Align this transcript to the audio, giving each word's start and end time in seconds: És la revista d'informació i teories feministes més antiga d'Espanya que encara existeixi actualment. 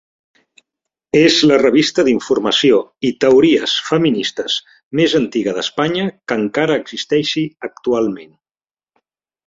És 1.17 1.35
la 1.51 1.59
revista 1.63 2.05
d'informació 2.07 2.79
i 3.11 3.13
teories 3.25 3.77
feministes 3.91 4.57
més 5.01 5.15
antiga 5.23 5.57
d'Espanya 5.59 6.11
que 6.31 6.43
encara 6.45 6.83
existeixi 6.85 7.49
actualment. 7.73 8.37